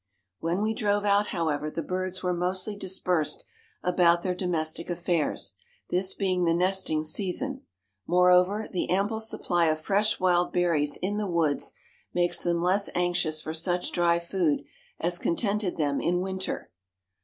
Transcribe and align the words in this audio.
When 0.39 0.63
we 0.63 0.73
drove 0.73 1.05
out, 1.05 1.27
however, 1.27 1.69
the 1.69 1.83
birds 1.83 2.23
were 2.23 2.33
mostly 2.33 2.75
dispersed 2.75 3.45
about 3.83 4.23
their 4.23 4.33
domestic 4.33 4.89
affairs; 4.89 5.53
this 5.91 6.15
being 6.15 6.43
the 6.45 6.55
nesting 6.55 7.03
season. 7.03 7.67
Moreover, 8.07 8.67
the 8.67 8.89
ample 8.89 9.19
supply 9.19 9.65
of 9.67 9.79
fresh 9.79 10.19
wild 10.19 10.51
berries 10.51 10.97
in 11.03 11.17
the 11.17 11.27
woods 11.29 11.73
makes 12.15 12.41
them 12.41 12.63
less 12.63 12.89
anxious 12.95 13.43
for 13.43 13.53
such 13.53 13.91
dry 13.91 14.17
food 14.17 14.63
as 14.99 15.19
contented 15.19 15.77
them 15.77 16.01
in 16.01 16.19
winter. 16.21 16.71